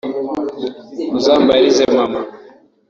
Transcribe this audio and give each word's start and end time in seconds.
Uzambarize 1.17 1.85
mama 1.97 2.21